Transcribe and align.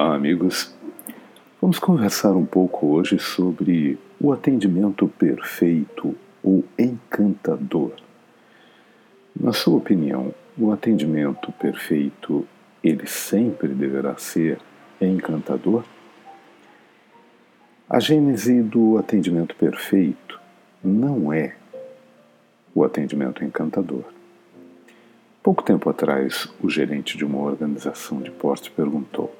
Olá, 0.00 0.14
amigos. 0.14 0.72
Vamos 1.60 1.80
conversar 1.80 2.30
um 2.36 2.46
pouco 2.46 2.86
hoje 2.86 3.18
sobre 3.18 3.98
o 4.20 4.32
atendimento 4.32 5.08
perfeito 5.08 6.14
ou 6.40 6.64
encantador. 6.78 7.90
Na 9.34 9.52
sua 9.52 9.76
opinião, 9.76 10.32
o 10.56 10.70
atendimento 10.70 11.50
perfeito 11.50 12.46
ele 12.80 13.08
sempre 13.08 13.74
deverá 13.74 14.16
ser 14.16 14.60
encantador? 15.00 15.82
A 17.90 17.98
gênese 17.98 18.62
do 18.62 18.98
atendimento 18.98 19.56
perfeito 19.56 20.40
não 20.80 21.32
é 21.32 21.56
o 22.72 22.84
atendimento 22.84 23.42
encantador. 23.42 24.04
Pouco 25.42 25.64
tempo 25.64 25.90
atrás, 25.90 26.48
o 26.62 26.70
gerente 26.70 27.18
de 27.18 27.24
uma 27.24 27.40
organização 27.40 28.22
de 28.22 28.30
porte 28.30 28.70
perguntou: 28.70 29.34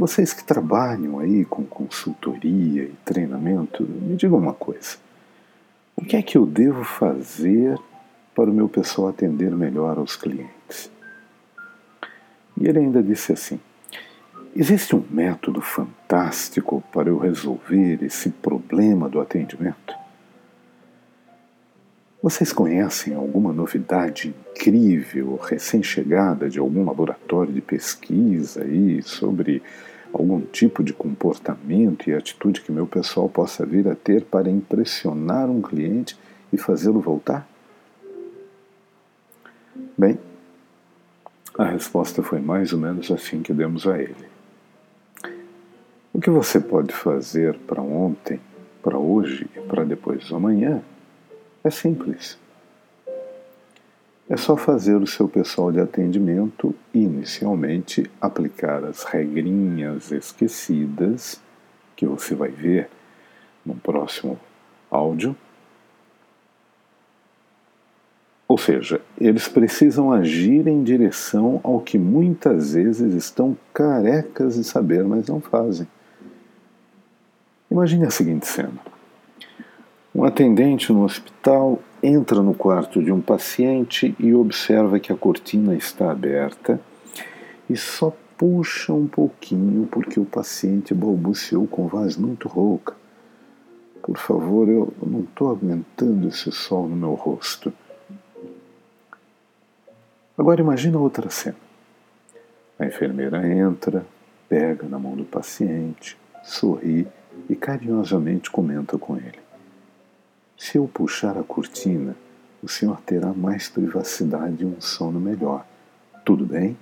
Vocês 0.00 0.32
que 0.32 0.42
trabalham 0.42 1.18
aí 1.18 1.44
com 1.44 1.62
consultoria 1.62 2.84
e 2.84 2.94
treinamento, 3.04 3.82
me 3.82 4.16
digam 4.16 4.38
uma 4.38 4.54
coisa. 4.54 4.96
O 5.94 6.02
que 6.02 6.16
é 6.16 6.22
que 6.22 6.38
eu 6.38 6.46
devo 6.46 6.82
fazer 6.84 7.78
para 8.34 8.48
o 8.48 8.54
meu 8.54 8.66
pessoal 8.66 9.08
atender 9.08 9.50
melhor 9.50 9.98
aos 9.98 10.16
clientes? 10.16 10.90
E 12.58 12.66
ele 12.66 12.78
ainda 12.78 13.02
disse 13.02 13.34
assim: 13.34 13.60
Existe 14.56 14.96
um 14.96 15.04
método 15.10 15.60
fantástico 15.60 16.82
para 16.90 17.10
eu 17.10 17.18
resolver 17.18 18.02
esse 18.02 18.30
problema 18.30 19.06
do 19.06 19.20
atendimento? 19.20 19.94
Vocês 22.22 22.54
conhecem 22.54 23.14
alguma 23.14 23.52
novidade 23.52 24.34
incrível, 24.52 25.36
recém-chegada 25.36 26.48
de 26.48 26.58
algum 26.58 26.86
laboratório 26.86 27.52
de 27.52 27.60
pesquisa 27.60 28.62
aí 28.62 29.02
sobre 29.02 29.62
algum 30.12 30.40
tipo 30.40 30.82
de 30.82 30.92
comportamento 30.92 32.08
e 32.08 32.14
atitude 32.14 32.60
que 32.60 32.72
meu 32.72 32.86
pessoal 32.86 33.28
possa 33.28 33.64
vir 33.64 33.88
a 33.88 33.94
ter 33.94 34.24
para 34.24 34.50
impressionar 34.50 35.48
um 35.48 35.60
cliente 35.62 36.18
e 36.52 36.58
fazê-lo 36.58 37.00
voltar? 37.00 37.48
Bem, 39.96 40.18
a 41.56 41.64
resposta 41.64 42.22
foi 42.22 42.40
mais 42.40 42.72
ou 42.72 42.78
menos 42.78 43.10
assim 43.10 43.42
que 43.42 43.52
demos 43.52 43.86
a 43.86 43.98
ele. 43.98 44.30
O 46.12 46.20
que 46.20 46.30
você 46.30 46.58
pode 46.58 46.92
fazer 46.92 47.56
para 47.66 47.80
ontem, 47.80 48.40
para 48.82 48.98
hoje 48.98 49.48
e 49.54 49.60
para 49.60 49.84
depois 49.84 50.28
do 50.28 50.36
amanhã 50.36 50.82
é 51.62 51.70
simples. 51.70 52.38
É 54.30 54.36
só 54.36 54.56
fazer 54.56 54.94
o 54.94 55.08
seu 55.08 55.28
pessoal 55.28 55.72
de 55.72 55.80
atendimento 55.80 56.72
inicialmente 56.94 58.08
aplicar 58.20 58.84
as 58.84 59.02
regrinhas 59.02 60.12
esquecidas 60.12 61.40
que 61.96 62.06
você 62.06 62.36
vai 62.36 62.48
ver 62.48 62.88
no 63.66 63.74
próximo 63.74 64.38
áudio. 64.88 65.34
Ou 68.46 68.56
seja, 68.56 69.00
eles 69.20 69.48
precisam 69.48 70.12
agir 70.12 70.68
em 70.68 70.84
direção 70.84 71.60
ao 71.64 71.80
que 71.80 71.98
muitas 71.98 72.74
vezes 72.74 73.12
estão 73.14 73.58
carecas 73.74 74.54
de 74.54 74.62
saber, 74.62 75.02
mas 75.02 75.26
não 75.26 75.40
fazem. 75.40 75.88
Imagine 77.68 78.06
a 78.06 78.10
seguinte 78.10 78.46
cena. 78.46 78.78
Um 80.14 80.22
atendente 80.22 80.92
no 80.92 81.02
hospital 81.02 81.80
entra 82.02 82.42
no 82.42 82.54
quarto 82.54 83.02
de 83.02 83.12
um 83.12 83.20
paciente 83.20 84.14
e 84.18 84.34
observa 84.34 84.98
que 84.98 85.12
a 85.12 85.16
cortina 85.16 85.74
está 85.74 86.10
aberta 86.10 86.80
e 87.68 87.76
só 87.76 88.14
puxa 88.38 88.92
um 88.92 89.06
pouquinho 89.06 89.86
porque 89.86 90.18
o 90.18 90.24
paciente 90.24 90.94
balbuciou 90.94 91.66
com 91.66 91.86
voz 91.86 92.16
muito 92.16 92.48
rouca. 92.48 92.94
Por 94.02 94.16
favor, 94.16 94.66
eu 94.68 94.92
não 95.06 95.20
estou 95.20 95.50
aguentando 95.50 96.28
esse 96.28 96.50
sol 96.50 96.88
no 96.88 96.96
meu 96.96 97.14
rosto. 97.14 97.70
Agora 100.38 100.60
imagina 100.60 100.98
outra 100.98 101.28
cena. 101.28 101.56
A 102.78 102.86
enfermeira 102.86 103.46
entra, 103.46 104.06
pega 104.48 104.88
na 104.88 104.98
mão 104.98 105.14
do 105.14 105.24
paciente, 105.24 106.16
sorri 106.42 107.06
e 107.46 107.54
carinhosamente 107.54 108.50
comenta 108.50 108.96
com 108.96 109.18
ele. 109.18 109.49
Se 110.60 110.76
eu 110.76 110.86
puxar 110.86 111.38
a 111.38 111.42
cortina, 111.42 112.14
o 112.62 112.68
senhor 112.68 113.00
terá 113.00 113.32
mais 113.32 113.66
privacidade 113.70 114.62
e 114.62 114.66
um 114.66 114.78
sono 114.78 115.18
melhor. 115.18 115.64
Tudo 116.22 116.44
bem? 116.44 116.76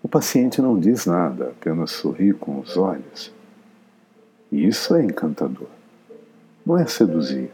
O 0.00 0.08
paciente 0.08 0.62
não 0.62 0.78
diz 0.78 1.06
nada, 1.06 1.48
apenas 1.48 1.90
sorri 1.90 2.32
com 2.32 2.60
os 2.60 2.76
olhos. 2.76 3.34
E 4.52 4.64
isso 4.64 4.94
é 4.94 5.02
encantador. 5.02 5.66
Não 6.64 6.78
é 6.78 6.86
seduzir, 6.86 7.50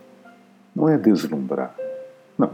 não 0.77 0.87
é 0.87 0.99
deslumbrar. 0.99 1.75
Não, 2.37 2.53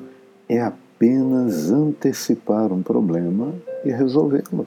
é 0.48 0.60
apenas 0.60 1.72
antecipar 1.72 2.72
um 2.72 2.84
problema 2.84 3.52
e 3.84 3.90
resolvê-lo. 3.90 4.64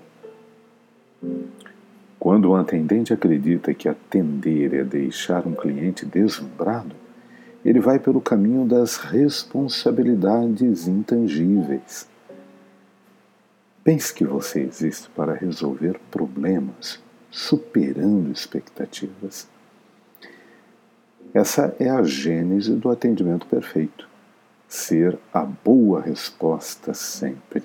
Quando 2.24 2.52
o 2.52 2.56
atendente 2.56 3.12
acredita 3.12 3.74
que 3.74 3.90
atender 3.90 4.74
é 4.74 4.82
deixar 4.86 5.46
um 5.46 5.54
cliente 5.54 6.06
deslumbrado, 6.06 6.96
ele 7.66 7.82
vai 7.82 8.00
pelo 8.00 8.22
caminho 8.22 8.66
das 8.66 8.96
responsabilidades 8.96 10.88
intangíveis. 10.88 12.08
Pense 13.84 14.14
que 14.14 14.24
você 14.24 14.62
existe 14.62 15.10
para 15.10 15.34
resolver 15.34 16.00
problemas, 16.10 17.04
superando 17.30 18.32
expectativas. 18.32 19.46
Essa 21.34 21.76
é 21.78 21.90
a 21.90 22.04
gênese 22.04 22.74
do 22.74 22.90
atendimento 22.90 23.46
perfeito. 23.48 24.08
Ser 24.66 25.20
a 25.34 25.42
boa 25.42 26.00
resposta 26.00 26.94
sempre. 26.94 27.64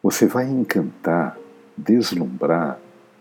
Você 0.00 0.26
vai 0.28 0.48
encantar, 0.48 1.36
deslumbrar, 1.76 2.78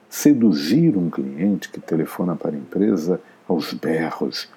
seduzir 0.10 0.98
um 0.98 1.10
cliente 1.10 1.70
que 1.70 1.80
telefona 1.80 2.36
para 2.36 2.52
a 2.52 2.58
empresa 2.58 3.22
aos 3.48 3.74
berros. 3.74 4.50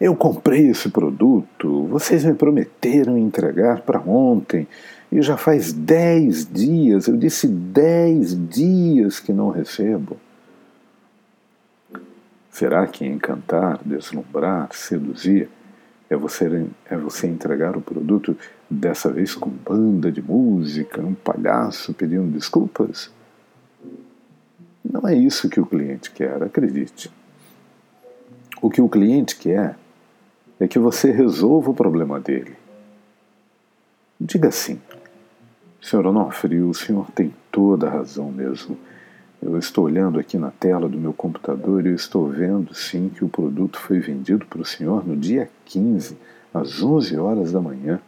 Eu 0.00 0.14
comprei 0.14 0.68
esse 0.68 0.88
produto, 0.88 1.86
vocês 1.86 2.24
me 2.24 2.34
prometeram 2.34 3.18
entregar 3.18 3.80
para 3.82 4.00
ontem 4.00 4.66
e 5.10 5.20
já 5.20 5.36
faz 5.36 5.72
dez 5.72 6.46
dias, 6.50 7.06
eu 7.06 7.16
disse 7.16 7.48
dez 7.48 8.36
dias 8.48 9.18
que 9.18 9.32
não 9.32 9.50
recebo. 9.50 10.16
Será 12.50 12.86
que 12.86 13.04
encantar, 13.04 13.80
deslumbrar, 13.84 14.68
seduzir 14.72 15.48
é 16.10 16.16
você, 16.16 16.66
é 16.90 16.96
você 16.96 17.28
entregar 17.28 17.76
o 17.76 17.80
produto, 17.80 18.36
dessa 18.68 19.10
vez 19.12 19.34
com 19.34 19.48
banda 19.48 20.10
de 20.10 20.20
música, 20.20 21.00
um 21.00 21.14
palhaço 21.14 21.94
pedindo 21.94 22.26
desculpas? 22.32 23.12
Não 25.00 25.08
é 25.08 25.14
isso 25.14 25.48
que 25.48 25.58
o 25.58 25.64
cliente 25.64 26.10
quer, 26.10 26.42
acredite. 26.42 27.10
O 28.60 28.68
que 28.68 28.82
o 28.82 28.88
cliente 28.88 29.34
quer 29.34 29.76
é 30.58 30.68
que 30.68 30.78
você 30.78 31.10
resolva 31.10 31.70
o 31.70 31.74
problema 31.74 32.20
dele. 32.20 32.54
Diga 34.20 34.48
assim: 34.48 34.78
Senhor 35.80 36.04
Onofre, 36.04 36.60
o 36.60 36.74
senhor 36.74 37.10
tem 37.12 37.34
toda 37.50 37.86
a 37.86 37.90
razão 37.90 38.30
mesmo. 38.30 38.76
Eu 39.40 39.56
estou 39.56 39.86
olhando 39.86 40.20
aqui 40.20 40.36
na 40.36 40.50
tela 40.50 40.86
do 40.86 40.98
meu 40.98 41.14
computador 41.14 41.86
e 41.86 41.94
estou 41.94 42.28
vendo 42.28 42.74
sim 42.74 43.08
que 43.08 43.24
o 43.24 43.28
produto 43.28 43.78
foi 43.78 44.00
vendido 44.00 44.44
para 44.44 44.60
o 44.60 44.66
senhor 44.66 45.06
no 45.06 45.16
dia 45.16 45.48
15, 45.64 46.14
às 46.52 46.82
11 46.82 47.16
horas 47.16 47.52
da 47.52 47.60
manhã, 47.62 47.98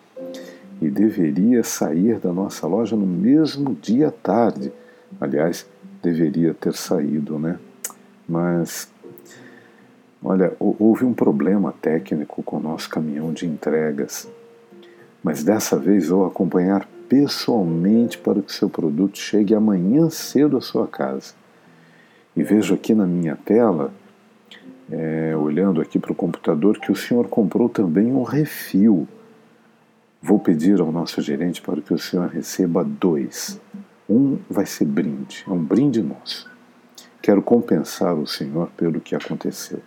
e 0.78 0.90
deveria 0.90 1.64
sair 1.64 2.18
da 2.18 2.34
nossa 2.34 2.66
loja 2.66 2.94
no 2.94 3.06
mesmo 3.06 3.74
dia 3.74 4.10
tarde. 4.10 4.70
Aliás, 5.18 5.66
deveria 6.02 6.52
ter 6.52 6.74
saído, 6.74 7.38
né? 7.38 7.58
Mas, 8.28 8.90
olha, 10.22 10.54
houve 10.58 11.04
um 11.04 11.14
problema 11.14 11.72
técnico 11.80 12.42
com 12.42 12.56
o 12.56 12.60
nosso 12.60 12.90
caminhão 12.90 13.32
de 13.32 13.46
entregas. 13.46 14.28
Mas 15.22 15.44
dessa 15.44 15.78
vez 15.78 16.08
vou 16.08 16.26
acompanhar 16.26 16.88
pessoalmente 17.08 18.18
para 18.18 18.42
que 18.42 18.52
seu 18.52 18.68
produto 18.68 19.18
chegue 19.18 19.54
amanhã 19.54 20.10
cedo 20.10 20.56
à 20.56 20.60
sua 20.60 20.88
casa. 20.88 21.34
E 22.34 22.42
vejo 22.42 22.74
aqui 22.74 22.94
na 22.94 23.06
minha 23.06 23.36
tela, 23.36 23.92
é, 24.90 25.36
olhando 25.36 25.80
aqui 25.80 25.98
para 25.98 26.12
o 26.12 26.14
computador, 26.14 26.78
que 26.78 26.90
o 26.90 26.96
senhor 26.96 27.28
comprou 27.28 27.68
também 27.68 28.12
um 28.12 28.22
refil. 28.22 29.06
Vou 30.22 30.38
pedir 30.38 30.80
ao 30.80 30.90
nosso 30.90 31.20
gerente 31.20 31.60
para 31.60 31.80
que 31.80 31.92
o 31.92 31.98
senhor 31.98 32.28
receba 32.28 32.82
dois. 32.82 33.60
Um 34.12 34.38
vai 34.50 34.66
ser 34.66 34.84
brinde, 34.84 35.42
é 35.48 35.50
um 35.50 35.64
brinde 35.64 36.02
nosso. 36.02 36.46
Quero 37.22 37.40
compensar 37.40 38.14
o 38.14 38.26
Senhor 38.26 38.68
pelo 38.76 39.00
que 39.00 39.14
aconteceu. 39.14 39.80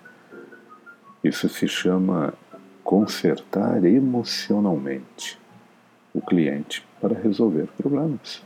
Isso 1.23 1.47
se 1.47 1.67
chama 1.67 2.33
consertar 2.83 3.85
emocionalmente 3.85 5.39
o 6.11 6.21
cliente 6.21 6.83
para 6.99 7.13
resolver 7.13 7.67
problemas. 7.77 8.41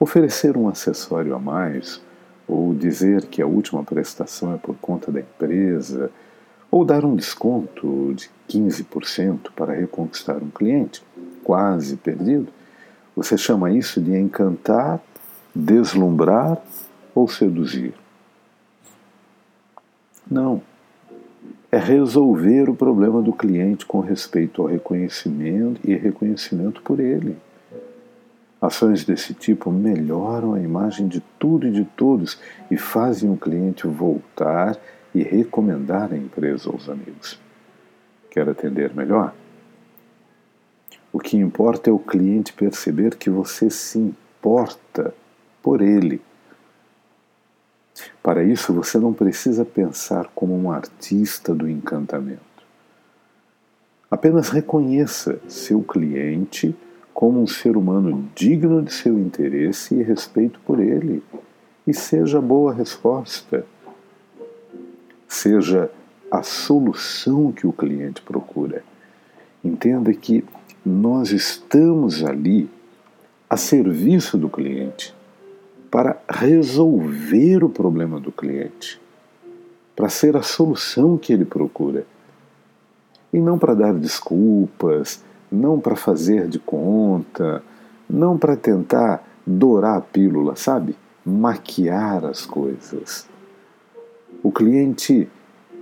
Oferecer 0.00 0.56
um 0.56 0.68
acessório 0.68 1.32
a 1.36 1.38
mais, 1.38 2.02
ou 2.48 2.74
dizer 2.74 3.26
que 3.26 3.40
a 3.40 3.46
última 3.46 3.84
prestação 3.84 4.52
é 4.52 4.56
por 4.56 4.74
conta 4.78 5.12
da 5.12 5.20
empresa, 5.20 6.10
ou 6.72 6.84
dar 6.84 7.04
um 7.04 7.14
desconto 7.14 8.12
de 8.14 8.28
15% 8.48 9.52
para 9.54 9.74
reconquistar 9.74 10.42
um 10.42 10.50
cliente 10.50 11.04
quase 11.44 11.96
perdido, 11.96 12.52
você 13.16 13.38
chama 13.38 13.72
isso 13.72 13.98
de 13.98 14.14
encantar, 14.14 15.00
deslumbrar 15.54 16.58
ou 17.14 17.26
seduzir. 17.26 17.94
Não. 20.30 20.60
É 21.72 21.78
resolver 21.78 22.68
o 22.68 22.74
problema 22.74 23.22
do 23.22 23.32
cliente 23.32 23.86
com 23.86 24.00
respeito 24.00 24.60
ao 24.60 24.68
reconhecimento 24.68 25.80
e 25.82 25.94
reconhecimento 25.94 26.82
por 26.82 27.00
ele. 27.00 27.36
Ações 28.60 29.04
desse 29.04 29.32
tipo 29.32 29.70
melhoram 29.70 30.54
a 30.54 30.60
imagem 30.60 31.08
de 31.08 31.20
tudo 31.38 31.66
e 31.66 31.70
de 31.70 31.84
todos 31.84 32.38
e 32.70 32.76
fazem 32.76 33.30
o 33.30 33.36
cliente 33.36 33.86
voltar 33.86 34.76
e 35.14 35.22
recomendar 35.22 36.12
a 36.12 36.16
empresa 36.16 36.70
aos 36.70 36.88
amigos. 36.88 37.38
Quer 38.30 38.48
atender 38.48 38.94
melhor? 38.94 39.34
O 41.16 41.18
que 41.18 41.38
importa 41.38 41.88
é 41.88 41.92
o 41.94 41.98
cliente 41.98 42.52
perceber 42.52 43.16
que 43.16 43.30
você 43.30 43.70
se 43.70 43.98
importa 43.98 45.14
por 45.62 45.80
ele. 45.80 46.20
Para 48.22 48.44
isso, 48.44 48.74
você 48.74 48.98
não 48.98 49.14
precisa 49.14 49.64
pensar 49.64 50.30
como 50.34 50.54
um 50.54 50.70
artista 50.70 51.54
do 51.54 51.66
encantamento. 51.70 52.42
Apenas 54.10 54.50
reconheça 54.50 55.40
seu 55.48 55.80
cliente 55.82 56.76
como 57.14 57.40
um 57.40 57.46
ser 57.46 57.78
humano 57.78 58.28
digno 58.34 58.82
de 58.82 58.92
seu 58.92 59.18
interesse 59.18 59.94
e 59.94 60.02
respeito 60.02 60.60
por 60.66 60.78
ele, 60.78 61.22
e 61.86 61.94
seja 61.94 62.42
boa 62.42 62.74
resposta. 62.74 63.64
Seja 65.26 65.90
a 66.30 66.42
solução 66.42 67.52
que 67.52 67.66
o 67.66 67.72
cliente 67.72 68.20
procura. 68.20 68.84
Entenda 69.64 70.12
que 70.12 70.44
nós 70.86 71.32
estamos 71.32 72.22
ali 72.22 72.70
a 73.50 73.56
serviço 73.56 74.38
do 74.38 74.48
cliente 74.48 75.12
para 75.90 76.16
resolver 76.28 77.64
o 77.64 77.68
problema 77.68 78.20
do 78.20 78.30
cliente, 78.30 79.00
para 79.96 80.08
ser 80.08 80.36
a 80.36 80.42
solução 80.42 81.18
que 81.18 81.32
ele 81.32 81.44
procura. 81.44 82.06
E 83.32 83.40
não 83.40 83.58
para 83.58 83.74
dar 83.74 83.94
desculpas, 83.94 85.24
não 85.50 85.80
para 85.80 85.96
fazer 85.96 86.46
de 86.46 86.60
conta, 86.60 87.64
não 88.08 88.38
para 88.38 88.56
tentar 88.56 89.26
dourar 89.44 89.96
a 89.96 90.00
pílula, 90.00 90.54
sabe? 90.54 90.94
Maquiar 91.24 92.24
as 92.24 92.46
coisas. 92.46 93.26
O 94.40 94.52
cliente, 94.52 95.28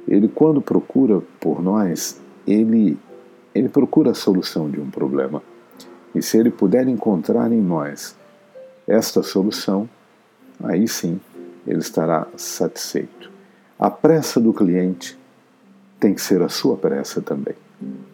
ele 0.09 0.29
quando 0.29 0.63
procura 0.63 1.21
por 1.39 1.63
nós, 1.63 2.19
ele 2.47 2.97
ele 3.55 3.69
procura 3.69 4.11
a 4.11 4.15
solução 4.15 4.69
de 4.69 4.81
um 4.81 4.91
problema. 4.91 5.43
E 6.15 6.21
se 6.21 6.39
ele 6.39 6.51
puder 6.51 6.89
encontrar 6.89 7.53
em 7.53 7.61
nós 7.61 8.17
esta 8.87 9.23
solução, 9.23 9.89
aí 10.63 10.87
sim 10.89 11.21
ele 11.67 11.79
estará 11.79 12.27
satisfeito. 12.37 13.31
A 13.79 13.91
pressa 13.91 14.41
do 14.41 14.53
cliente 14.53 15.19
tem 15.99 16.15
que 16.15 16.21
ser 16.21 16.43
a 16.43 16.49
sua 16.49 16.77
pressa 16.77 17.21
também. 17.21 17.55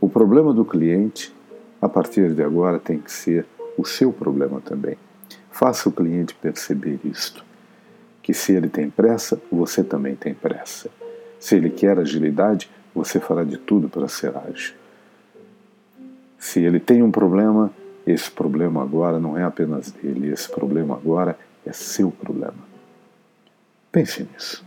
O 0.01 0.09
problema 0.09 0.53
do 0.53 0.65
cliente, 0.65 1.35
a 1.81 1.89
partir 1.89 2.33
de 2.33 2.43
agora, 2.43 2.79
tem 2.79 2.99
que 2.99 3.11
ser 3.11 3.47
o 3.77 3.85
seu 3.85 4.13
problema 4.13 4.61
também. 4.61 4.97
Faça 5.51 5.89
o 5.89 5.93
cliente 5.93 6.35
perceber 6.35 7.01
isto: 7.05 7.45
que 8.23 8.33
se 8.33 8.53
ele 8.53 8.69
tem 8.69 8.89
pressa, 8.89 9.41
você 9.51 9.83
também 9.83 10.15
tem 10.15 10.33
pressa. 10.33 10.89
Se 11.39 11.57
ele 11.57 11.71
quer 11.71 11.99
agilidade, 11.99 12.71
você 12.95 13.19
fará 13.19 13.45
de 13.45 13.59
tudo 13.59 13.89
para 13.89 14.09
ser 14.09 14.35
ágil. 14.37 14.80
Se 16.41 16.59
ele 16.65 16.81
tem 16.81 17.03
um 17.03 17.11
problema, 17.11 17.71
esse 18.07 18.31
problema 18.31 18.83
agora 18.83 19.21
não 19.21 19.37
é 19.37 19.45
apenas 19.45 19.93
dele, 19.93 20.33
esse 20.33 20.51
problema 20.51 20.95
agora 20.95 21.39
é 21.67 21.73
seu 21.73 22.11
problema. 22.11 22.71
Pense 23.93 24.27
nisso. 24.33 24.65